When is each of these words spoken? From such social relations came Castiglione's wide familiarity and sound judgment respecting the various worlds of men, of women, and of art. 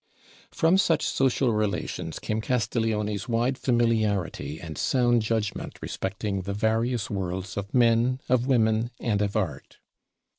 From 0.49 0.79
such 0.79 1.05
social 1.05 1.53
relations 1.53 2.17
came 2.17 2.41
Castiglione's 2.41 3.29
wide 3.29 3.55
familiarity 3.55 4.59
and 4.59 4.75
sound 4.75 5.21
judgment 5.21 5.77
respecting 5.79 6.41
the 6.41 6.55
various 6.55 7.11
worlds 7.11 7.55
of 7.55 7.71
men, 7.71 8.19
of 8.27 8.47
women, 8.47 8.89
and 8.99 9.21
of 9.21 9.35
art. 9.35 9.77